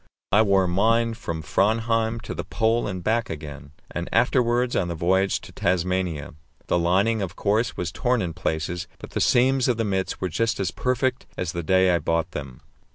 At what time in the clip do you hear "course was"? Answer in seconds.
7.35-7.91